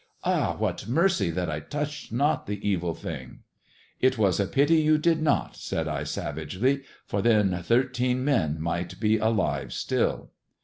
[0.23, 3.41] Ah, what mercy that I touched not the evil thing!""
[3.99, 8.99] It was a pity you did not," said I savagely," for then thirteen men might
[8.99, 10.31] be alive still.''